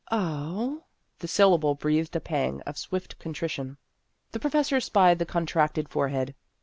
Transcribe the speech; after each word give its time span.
"Oh!" 0.11 0.85
the 1.19 1.27
syllable 1.27 1.75
breathed 1.75 2.15
a 2.15 2.19
pang 2.19 2.61
of 2.61 2.75
swift 2.75 3.19
contrition. 3.19 3.77
The 4.31 4.39
professor 4.39 4.79
spied 4.81 5.19
the 5.19 5.27
contracted 5.27 5.89
forehead. 5.89 6.33